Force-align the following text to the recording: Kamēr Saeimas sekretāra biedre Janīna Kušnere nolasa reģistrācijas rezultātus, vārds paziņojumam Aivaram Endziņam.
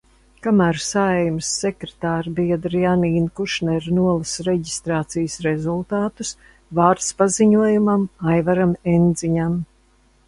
Kamēr 0.45 0.77
Saeimas 0.83 1.49
sekretāra 1.65 2.31
biedre 2.39 2.79
Janīna 2.83 3.29
Kušnere 3.39 3.93
nolasa 3.97 4.47
reģistrācijas 4.49 5.35
rezultātus, 5.49 6.33
vārds 6.81 7.15
paziņojumam 7.21 8.11
Aivaram 8.35 8.75
Endziņam. 8.97 9.65